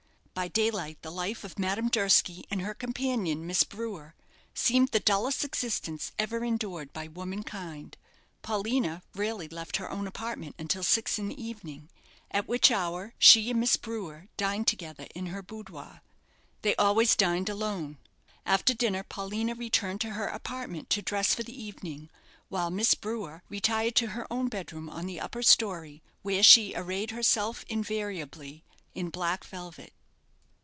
[0.33, 4.15] By daylight the life of Madame Durski and her companion, Miss Brewer,
[4.55, 7.95] seemed the dullest existence ever endured by womankind.
[8.41, 11.89] Paulina rarely left her own apartment until six in the evening;
[12.31, 16.01] at which hour, she and Miss Brewer dined together in her boudoir.
[16.63, 17.99] They always dined alone.
[18.43, 22.09] After dinner Paulina returned to her apartment to dress for the evening,
[22.49, 27.11] while Miss Brewer retired to her own bedroom on the upper story, where she arrayed
[27.11, 28.63] herself invariably
[28.95, 29.93] in black velvet.